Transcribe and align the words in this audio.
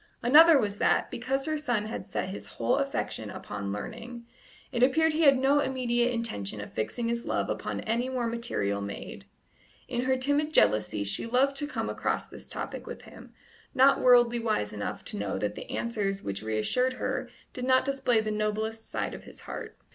Another 0.23 0.57
was 0.57 0.79
that, 0.79 1.11
because 1.11 1.45
her 1.45 1.59
son 1.59 1.85
had 1.85 2.07
set 2.07 2.29
his 2.29 2.47
whole 2.57 2.77
affection 2.77 3.29
upon 3.29 3.71
learning, 3.71 4.25
it 4.71 4.81
appeared 4.81 5.13
he 5.13 5.21
had 5.25 5.37
no 5.37 5.59
immediate 5.59 6.11
intention 6.11 6.59
of 6.59 6.73
fixing 6.73 7.07
his 7.07 7.27
love 7.27 7.51
upon 7.51 7.81
any 7.81 8.09
more 8.09 8.25
material 8.25 8.81
maid. 8.81 9.25
In 9.87 10.05
her 10.05 10.17
timid 10.17 10.55
jealousy 10.55 11.03
she 11.03 11.27
loved 11.27 11.55
to 11.57 11.67
come 11.67 11.87
across 11.87 12.25
this 12.25 12.49
topic 12.49 12.87
with 12.87 13.03
him, 13.03 13.35
not 13.75 14.01
worldly 14.01 14.39
wise 14.39 14.73
enough 14.73 15.05
to 15.05 15.17
know 15.17 15.37
that 15.37 15.53
the 15.53 15.69
answers 15.69 16.23
which 16.23 16.41
reassured 16.41 16.93
her 16.93 17.29
did 17.53 17.65
not 17.65 17.85
display 17.85 18.19
the 18.21 18.31
noblest 18.31 18.89
side 18.89 19.13
of 19.13 19.25
his 19.25 19.41
heart. 19.41 19.77